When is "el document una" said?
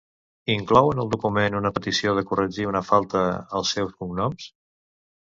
1.01-1.71